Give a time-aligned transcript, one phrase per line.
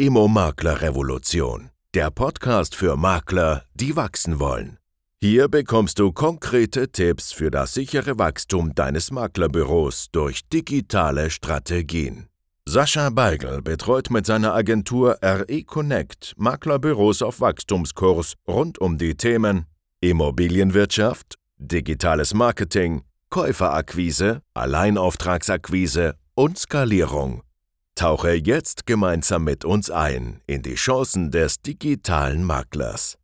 [0.00, 4.78] Immo-Makler-Revolution, der Podcast für Makler, die wachsen wollen.
[5.20, 12.28] Hier bekommst du konkrete Tipps für das sichere Wachstum deines Maklerbüros durch digitale Strategien.
[12.64, 19.66] Sascha Beigel betreut mit seiner Agentur RE Connect Maklerbüros auf Wachstumskurs rund um die Themen
[20.00, 27.42] Immobilienwirtschaft, digitales Marketing, Käuferakquise, Alleinauftragsakquise und Skalierung.
[27.98, 33.18] Tauche jetzt gemeinsam mit uns ein in die Chancen des digitalen Maklers.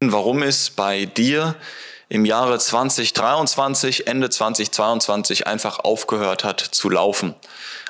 [0.00, 1.56] Warum es bei dir
[2.08, 7.34] im Jahre 2023, Ende 2022 einfach aufgehört hat zu laufen.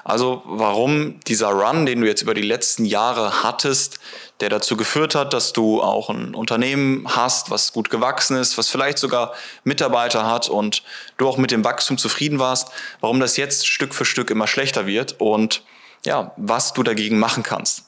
[0.04, 4.00] Also warum dieser Run, den du jetzt über die letzten Jahre hattest,
[4.40, 8.68] der dazu geführt hat, dass du auch ein Unternehmen hast, was gut gewachsen ist, was
[8.68, 10.82] vielleicht sogar Mitarbeiter hat und
[11.16, 14.87] du auch mit dem Wachstum zufrieden warst, warum das jetzt Stück für Stück immer schlechter
[14.87, 15.62] wird und
[16.04, 17.84] ja, was du dagegen machen kannst.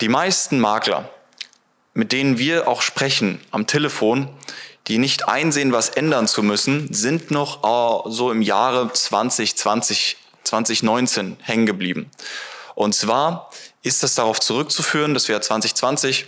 [0.00, 1.10] Die meisten Makler,
[1.92, 4.28] mit denen wir auch sprechen am Telefon,
[4.90, 11.36] die nicht einsehen, was ändern zu müssen, sind noch uh, so im Jahre 2020, 2019
[11.40, 12.10] hängen geblieben.
[12.74, 13.50] Und zwar
[13.82, 16.26] ist das darauf zurückzuführen, dass wir 2020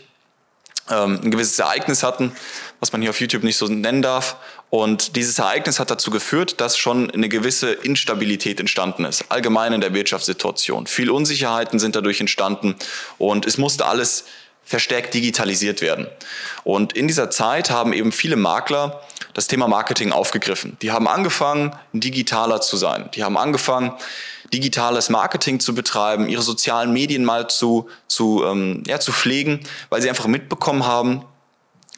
[0.90, 2.32] ähm, ein gewisses Ereignis hatten,
[2.78, 4.36] was man hier auf YouTube nicht so nennen darf.
[4.70, 9.80] Und dieses Ereignis hat dazu geführt, dass schon eine gewisse Instabilität entstanden ist, allgemein in
[9.80, 10.86] der Wirtschaftssituation.
[10.86, 12.76] Viel Unsicherheiten sind dadurch entstanden
[13.18, 14.24] und es musste alles
[14.64, 16.06] verstärkt digitalisiert werden.
[16.64, 19.02] Und in dieser Zeit haben eben viele Makler
[19.34, 20.76] das Thema Marketing aufgegriffen.
[20.82, 23.10] Die haben angefangen, digitaler zu sein.
[23.14, 23.92] Die haben angefangen,
[24.52, 30.02] digitales Marketing zu betreiben, ihre sozialen Medien mal zu, zu, ähm, ja, zu pflegen, weil
[30.02, 31.24] sie einfach mitbekommen haben,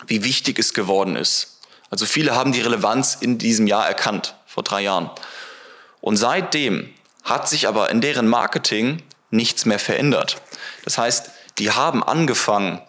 [0.07, 1.61] wie wichtig es geworden ist.
[1.91, 5.11] Also viele haben die Relevanz in diesem Jahr erkannt, vor drei Jahren.
[6.01, 6.91] Und seitdem
[7.25, 10.41] hat sich aber in deren Marketing nichts mehr verändert.
[10.85, 12.81] Das heißt, die haben angefangen,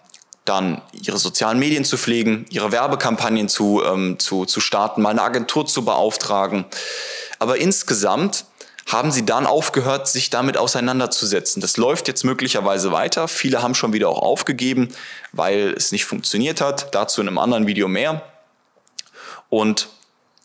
[0.46, 5.24] dann ihre sozialen Medien zu pflegen, ihre Werbekampagnen zu, ähm, zu, zu starten, mal eine
[5.24, 6.66] Agentur zu beauftragen.
[7.40, 8.46] Aber insgesamt
[8.86, 11.60] haben sie dann aufgehört, sich damit auseinanderzusetzen.
[11.60, 13.28] Das läuft jetzt möglicherweise weiter.
[13.28, 14.90] Viele haben schon wieder auch aufgegeben,
[15.32, 16.94] weil es nicht funktioniert hat.
[16.94, 18.22] Dazu in einem anderen Video mehr.
[19.50, 19.90] Und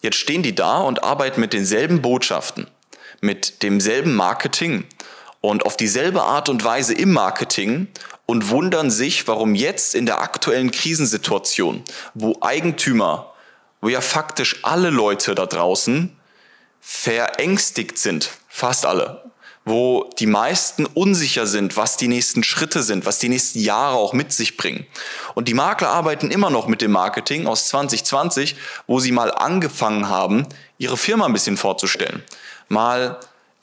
[0.00, 2.66] jetzt stehen die da und arbeiten mit denselben Botschaften,
[3.20, 4.86] mit demselben Marketing
[5.40, 7.88] und auf dieselbe Art und Weise im Marketing
[8.26, 11.82] und wundern sich, warum jetzt in der aktuellen Krisensituation,
[12.14, 13.32] wo Eigentümer,
[13.80, 16.16] wo ja faktisch alle Leute da draußen
[16.80, 19.30] verängstigt sind, fast alle,
[19.64, 24.12] wo die meisten unsicher sind, was die nächsten Schritte sind, was die nächsten Jahre auch
[24.12, 24.86] mit sich bringen.
[25.34, 28.56] Und die Makler arbeiten immer noch mit dem Marketing aus 2020,
[28.86, 30.46] wo sie mal angefangen haben,
[30.78, 32.22] ihre Firma ein bisschen vorzustellen,
[32.68, 33.18] mal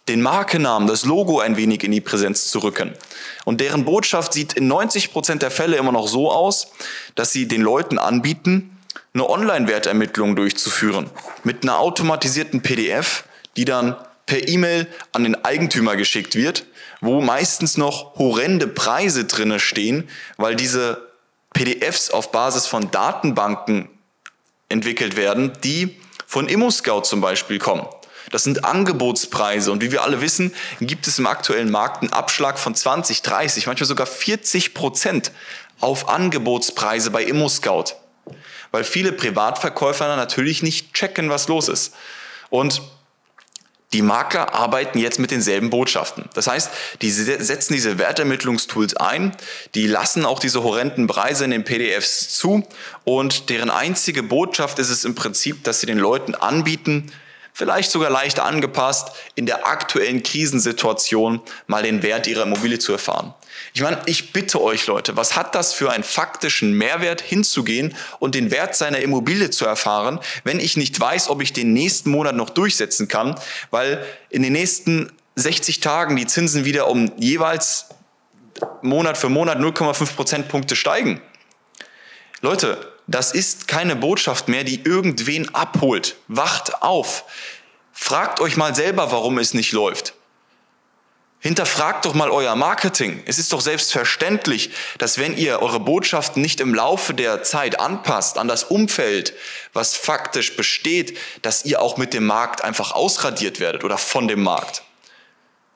[0.08, 2.94] den Markennamen, das Logo ein wenig in die Präsenz zu rücken.
[3.46, 6.72] Und deren Botschaft sieht in 90 Prozent der Fälle immer noch so aus,
[7.16, 8.78] dass sie den Leuten anbieten,
[9.14, 11.10] eine Online-Wertermittlung durchzuführen
[11.44, 13.24] mit einer automatisierten PDF,
[13.56, 16.66] die dann per E-Mail an den Eigentümer geschickt wird,
[17.02, 21.08] wo meistens noch horrende Preise drinne stehen, weil diese
[21.54, 23.90] PDFs auf Basis von Datenbanken
[24.70, 27.86] entwickelt werden, die von ImmoScout zum Beispiel kommen.
[28.32, 32.60] Das sind Angebotspreise und wie wir alle wissen, gibt es im aktuellen Markt einen Abschlag
[32.60, 35.32] von 20, 30, manchmal sogar 40 Prozent
[35.80, 37.96] auf Angebotspreise bei ImmoScout.
[38.72, 41.94] Weil viele Privatverkäufer natürlich nicht checken, was los ist.
[42.50, 42.82] Und
[43.94, 46.26] die Makler arbeiten jetzt mit denselben Botschaften.
[46.34, 46.70] Das heißt,
[47.02, 49.32] die setzen diese Wertermittlungstools ein,
[49.76, 52.68] die lassen auch diese horrenden Preise in den PDFs zu
[53.06, 57.14] und deren einzige Botschaft ist es im Prinzip, dass sie den Leuten anbieten,
[57.58, 63.34] vielleicht sogar leicht angepasst, in der aktuellen Krisensituation mal den Wert ihrer Immobilie zu erfahren.
[63.74, 68.36] Ich meine, ich bitte euch Leute, was hat das für einen faktischen Mehrwert hinzugehen und
[68.36, 72.36] den Wert seiner Immobilie zu erfahren, wenn ich nicht weiß, ob ich den nächsten Monat
[72.36, 73.34] noch durchsetzen kann,
[73.72, 77.88] weil in den nächsten 60 Tagen die Zinsen wieder um jeweils
[78.84, 81.22] Monat für Monat 0,5 Prozentpunkte steigen.
[82.42, 86.18] Leute, das ist keine Botschaft mehr, die irgendwen abholt.
[86.28, 87.24] Wacht auf.
[88.00, 90.14] Fragt euch mal selber, warum es nicht läuft.
[91.40, 93.24] Hinterfragt doch mal euer Marketing.
[93.26, 98.38] Es ist doch selbstverständlich, dass wenn ihr eure Botschaften nicht im Laufe der Zeit anpasst
[98.38, 99.34] an das Umfeld,
[99.74, 104.44] was faktisch besteht, dass ihr auch mit dem Markt einfach ausradiert werdet oder von dem
[104.44, 104.84] Markt.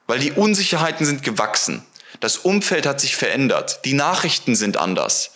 [0.06, 1.84] Weil die Unsicherheiten sind gewachsen.
[2.20, 3.80] Das Umfeld hat sich verändert.
[3.84, 5.32] Die Nachrichten sind anders.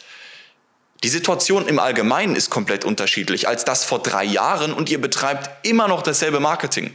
[1.03, 5.67] Die Situation im Allgemeinen ist komplett unterschiedlich als das vor drei Jahren und ihr betreibt
[5.67, 6.93] immer noch dasselbe Marketing.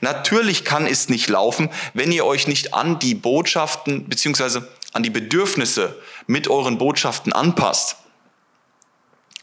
[0.00, 5.10] Natürlich kann es nicht laufen, wenn ihr euch nicht an die Botschaften beziehungsweise an die
[5.10, 7.96] Bedürfnisse mit euren Botschaften anpasst.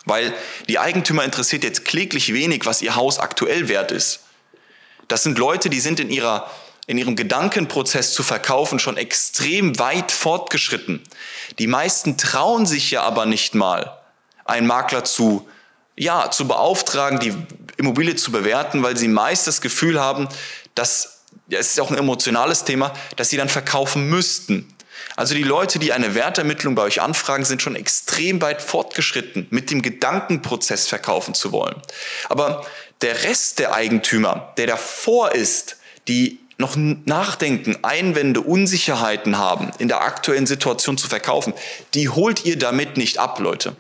[0.06, 0.34] Weil
[0.68, 4.22] die Eigentümer interessiert jetzt kläglich wenig, was ihr Haus aktuell wert ist.
[5.08, 6.50] Das sind Leute, die sind in ihrer
[6.88, 11.02] in ihrem Gedankenprozess zu verkaufen schon extrem weit fortgeschritten.
[11.58, 13.98] Die meisten trauen sich ja aber nicht mal,
[14.46, 15.48] einen Makler zu,
[15.96, 17.34] ja, zu beauftragen, die
[17.78, 20.30] Immobilie zu bewerten, weil sie meist das Gefühl haben,
[20.76, 24.72] dass, ja, es ist auch ein emotionales Thema, dass sie dann verkaufen müssten.
[25.16, 29.72] Also die Leute, die eine Wertermittlung bei euch anfragen, sind schon extrem weit fortgeschritten, mit
[29.72, 31.82] dem Gedankenprozess verkaufen zu wollen.
[32.30, 32.66] Aber
[33.02, 35.78] der Rest der Eigentümer, der davor ist,
[36.08, 41.54] die noch nachdenken, Einwände, Unsicherheiten haben, in der aktuellen Situation zu verkaufen,
[41.94, 43.76] die holt ihr damit nicht ab, Leute.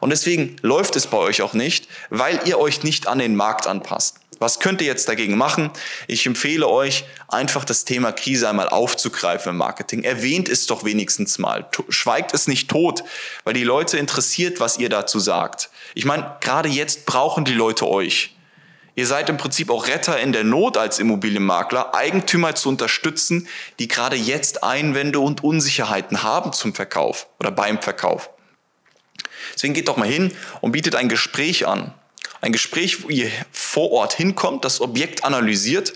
[0.00, 3.66] Und deswegen läuft es bei euch auch nicht, weil ihr euch nicht an den Markt
[3.66, 4.16] anpasst.
[4.42, 5.70] Was könnt ihr jetzt dagegen machen?
[6.08, 10.02] Ich empfehle euch, einfach das Thema Krise einmal aufzugreifen im Marketing.
[10.02, 11.68] Erwähnt es doch wenigstens mal.
[11.88, 13.04] Schweigt es nicht tot,
[13.44, 15.70] weil die Leute interessiert, was ihr dazu sagt.
[15.94, 18.34] Ich meine, gerade jetzt brauchen die Leute euch.
[18.94, 23.48] Ihr seid im Prinzip auch Retter in der Not als Immobilienmakler, Eigentümer zu unterstützen,
[23.78, 28.28] die gerade jetzt Einwände und Unsicherheiten haben zum Verkauf oder beim Verkauf.
[29.54, 31.94] Deswegen geht doch mal hin und bietet ein Gespräch an.
[32.42, 35.94] Ein Gespräch, wo ihr vor Ort hinkommt, das Objekt analysiert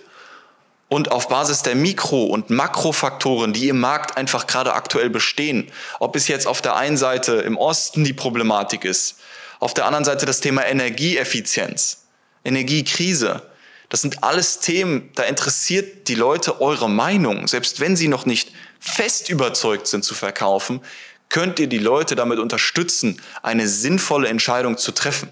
[0.89, 6.17] und auf Basis der Mikro- und Makrofaktoren, die im Markt einfach gerade aktuell bestehen, ob
[6.17, 9.19] es jetzt auf der einen Seite im Osten die Problematik ist,
[9.59, 12.06] auf der anderen Seite das Thema Energieeffizienz,
[12.47, 13.43] Energiekrise.
[13.89, 17.47] Das sind alles Themen, da interessiert die Leute eure Meinung.
[17.47, 20.81] Selbst wenn sie noch nicht fest überzeugt sind zu verkaufen,
[21.29, 25.29] könnt ihr die Leute damit unterstützen, eine sinnvolle Entscheidung zu treffen.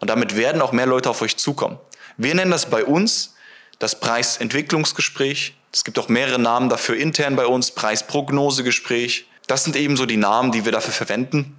[0.00, 1.78] Und damit werden auch mehr Leute auf euch zukommen.
[2.16, 3.34] Wir nennen das bei uns
[3.78, 5.56] das Preisentwicklungsgespräch.
[5.72, 9.26] Es gibt auch mehrere Namen dafür intern bei uns, Preisprognosegespräch.
[9.46, 11.56] Das sind eben so die Namen, die wir dafür verwenden,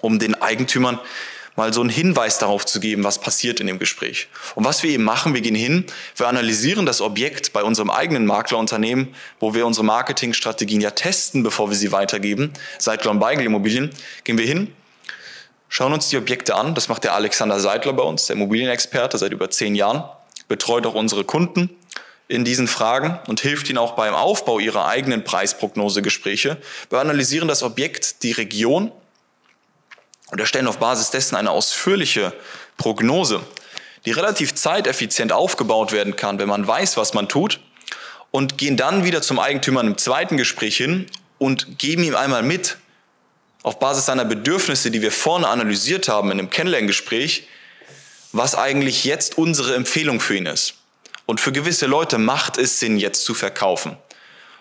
[0.00, 0.98] um den Eigentümern
[1.56, 4.28] mal so einen Hinweis darauf zu geben, was passiert in dem Gespräch.
[4.54, 5.84] Und was wir eben machen, wir gehen hin,
[6.16, 11.70] wir analysieren das Objekt bei unserem eigenen Maklerunternehmen, wo wir unsere Marketingstrategien ja testen, bevor
[11.70, 12.52] wir sie weitergeben.
[12.78, 13.90] Seit John Beigel Immobilien
[14.24, 14.72] gehen wir hin,
[15.68, 16.74] schauen uns die Objekte an.
[16.74, 20.04] Das macht der Alexander Seidler bei uns, der Immobilienexperte seit über zehn Jahren,
[20.48, 21.70] betreut auch unsere Kunden
[22.28, 26.56] in diesen Fragen und hilft ihnen auch beim Aufbau ihrer eigenen Preisprognosegespräche.
[26.88, 28.90] Wir analysieren das Objekt, die Region
[30.32, 32.32] und erstellen auf Basis dessen eine ausführliche
[32.78, 33.42] Prognose,
[34.06, 37.60] die relativ zeiteffizient aufgebaut werden kann, wenn man weiß, was man tut,
[38.30, 41.06] und gehen dann wieder zum Eigentümer im zweiten Gespräch hin
[41.38, 42.78] und geben ihm einmal mit,
[43.62, 47.46] auf Basis seiner Bedürfnisse, die wir vorne analysiert haben in einem Kennenlerngespräch,
[48.32, 50.74] was eigentlich jetzt unsere Empfehlung für ihn ist.
[51.26, 53.98] Und für gewisse Leute macht es Sinn, jetzt zu verkaufen.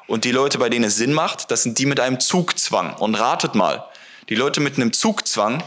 [0.06, 2.94] Und die Leute, bei denen es Sinn macht, das sind die mit einem Zugzwang.
[2.97, 3.85] Und ratet mal,
[4.29, 5.63] die Leute mit einem Zugzwang,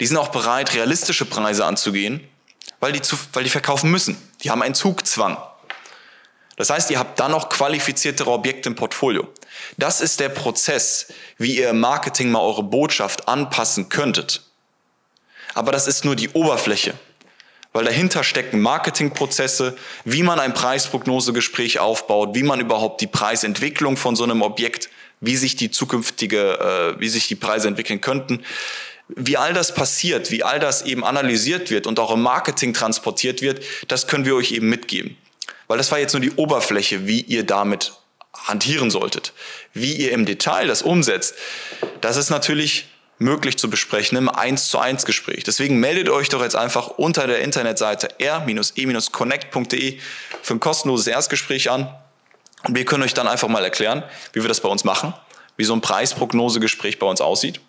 [0.00, 2.26] die sind auch bereit, realistische Preise anzugehen,
[2.80, 4.16] weil die, zu, weil die verkaufen müssen.
[4.42, 5.36] Die haben einen Zugzwang.
[6.56, 9.28] Das heißt, ihr habt dann noch qualifiziertere Objekte im Portfolio.
[9.76, 11.06] Das ist der Prozess,
[11.36, 14.42] wie ihr im Marketing mal eure Botschaft anpassen könntet.
[15.54, 16.94] Aber das ist nur die Oberfläche,
[17.72, 24.16] weil dahinter stecken Marketingprozesse, wie man ein Preisprognosegespräch aufbaut, wie man überhaupt die Preisentwicklung von
[24.16, 24.90] so einem Objekt
[25.20, 28.44] wie sich die zukünftige, äh, wie sich die Preise entwickeln könnten.
[29.08, 33.40] Wie all das passiert, wie all das eben analysiert wird und auch im Marketing transportiert
[33.40, 35.16] wird, das können wir euch eben mitgeben.
[35.66, 37.92] Weil das war jetzt nur die Oberfläche, wie ihr damit
[38.34, 39.32] hantieren solltet.
[39.72, 41.34] Wie ihr im Detail das umsetzt,
[42.00, 42.86] das ist natürlich
[43.18, 45.42] möglich zu besprechen im 1 zu 1 Gespräch.
[45.44, 49.98] Deswegen meldet euch doch jetzt einfach unter der Internetseite r-e-connect.de
[50.42, 51.92] für ein kostenloses Erstgespräch an.
[52.64, 55.14] Und wir können euch dann einfach mal erklären, wie wir das bei uns machen,
[55.56, 57.60] wie so ein Preisprognosegespräch bei uns aussieht.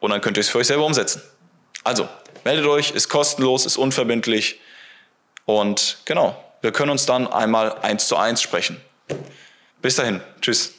[0.00, 1.22] Und dann könnt ihr es für euch selber umsetzen.
[1.84, 2.08] Also,
[2.44, 4.60] meldet euch, ist kostenlos, ist unverbindlich.
[5.44, 8.80] Und genau, wir können uns dann einmal eins zu eins sprechen.
[9.80, 10.74] Bis dahin, tschüss.